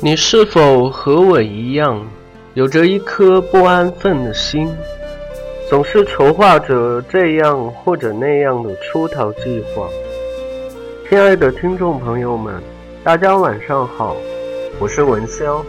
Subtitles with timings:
[0.00, 2.06] 你是否和我一样，
[2.54, 4.72] 有着一颗不安分的心，
[5.68, 9.88] 总是筹划着这样或者那样的出逃计划？
[11.08, 12.62] 亲爱的听众朋友们，
[13.02, 14.16] 大家晚上好，
[14.78, 15.64] 我是文潇。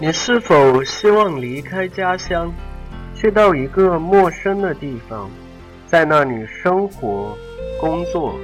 [0.00, 2.52] 你是否希望离开家乡，
[3.14, 5.30] 去到一个陌生的地方，
[5.86, 7.38] 在那里生活、
[7.80, 8.34] 工作？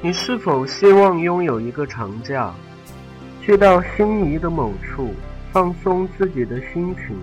[0.00, 2.54] 你是否希望拥有一个长假？
[3.44, 5.08] 去到心仪的某处，
[5.52, 7.16] 放松自己的心情，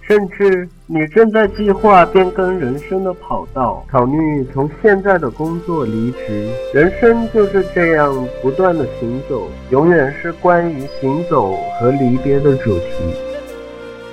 [0.00, 6.50] 甚至你正在计划变更人生的跑道，考虑从现在的工作离职。
[6.74, 8.12] 人生就是这样
[8.42, 13.14] 不断的行走，永远是关于行走和离别的主题。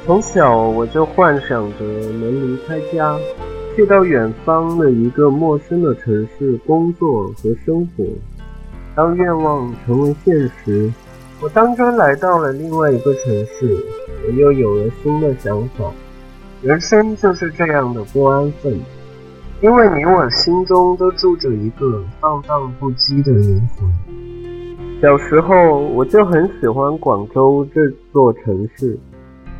[0.05, 3.17] 从小我就幻想着能离开家，
[3.75, 8.05] 去到远方的一个陌生的城市工作和生活。
[8.95, 10.33] 当愿望成为现
[10.63, 10.91] 实。
[11.39, 13.77] 我当真来到了另外一个城市，
[14.25, 15.85] 我又有了新的想法。
[16.63, 18.73] 人生就是这样的不安分，
[19.61, 23.87] 因为你我心中都住着一个放荡不羁的灵魂。
[24.99, 28.97] 小时候我就很喜欢广州这座城市，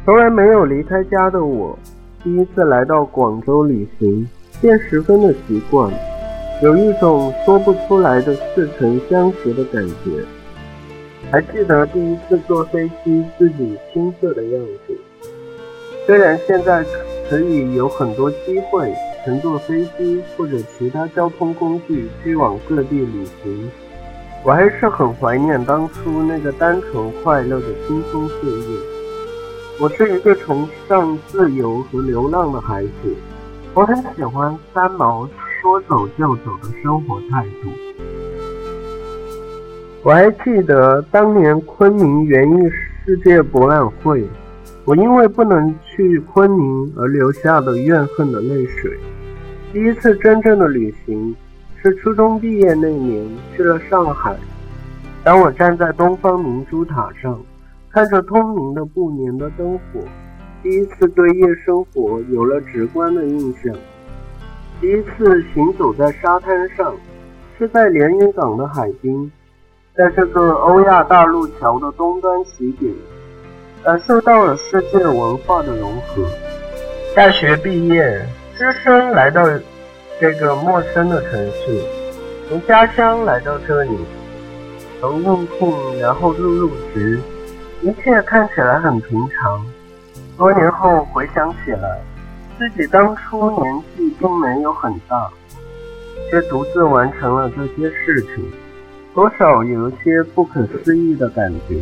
[0.03, 1.77] 从来没有离开家的我，
[2.23, 4.27] 第一次来到广州旅行，
[4.59, 5.93] 便十分的习惯，
[6.63, 10.25] 有一种说不出来的似曾相识的感觉。
[11.31, 14.97] 还记得第一次坐飞机自己青涩的样子。
[16.05, 16.85] 虽然现在
[17.29, 18.93] 可以有很多机会
[19.25, 23.69] 乘坐飞机或者其他交通工具飞往各地旅行，
[24.45, 28.79] 我还是很怀念当初那个单纯快乐的青葱岁月。
[29.81, 32.91] 我是一个崇尚自由和流浪的孩子，
[33.73, 35.27] 我很喜欢三毛
[35.61, 37.86] 说走就走的生活态度。
[40.03, 42.69] 我还记得当年昆明园艺
[43.03, 44.23] 世界博览会，
[44.85, 48.97] 我因为不能去昆明而流下的怨恨的泪水。
[49.73, 51.35] 第一次真正的旅行
[51.81, 54.35] 是初中毕业那年去了上海。
[55.23, 57.37] 当我站在东方明珠塔上，
[57.91, 59.99] 看着通明的不眠的灯火，
[60.63, 63.75] 第一次对夜生活有了直观的印象。
[64.79, 66.95] 第一次行走在沙滩上，
[67.57, 69.29] 是在连云港的海滨。
[69.97, 72.93] 在这个欧亚大陆桥的东端起点，
[73.83, 76.23] 感受到了世界文化的融合。
[77.15, 78.23] 大学毕业，
[78.55, 79.43] 只身来到
[80.21, 81.81] 这个陌生的城市，
[82.47, 83.97] 从家乡来到这里，
[85.01, 87.19] 从应聘然后入入职，
[87.81, 89.65] 一切看起来很平常。
[90.37, 91.99] 多年后回想起来，
[92.59, 95.27] 自己当初年纪并没有很大，
[96.29, 98.47] 却独自完成了这些事情。
[99.17, 101.81] 多少有一些不可思议的感觉。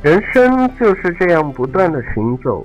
[0.00, 2.64] 人生就是这样不断的行走，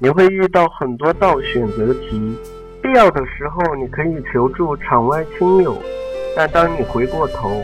[0.00, 2.36] 你会遇到很多道选择题，
[2.82, 5.80] 必要的时候你可以求助场外亲友，
[6.36, 7.62] 但当你回过头，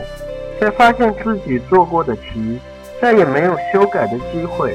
[0.57, 2.57] 却发现自己做过的题
[3.01, 4.73] 再也没有修改的机会。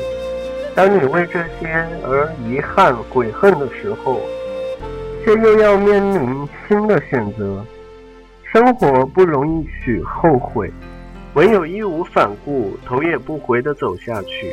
[0.75, 1.67] 当你为这些
[2.05, 4.21] 而遗憾悔恨的时候，
[5.25, 7.65] 却又要面临新的选择。
[8.53, 10.71] 生活不容易许后悔，
[11.35, 14.53] 唯有义无反顾、头也不回地走下去。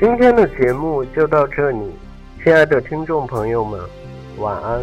[0.00, 1.78] 今天的节目就到这里，
[2.42, 3.80] 亲爱的听众朋友们，
[4.38, 4.82] 晚安。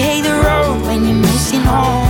[0.00, 2.09] Hate the road when you're missing home.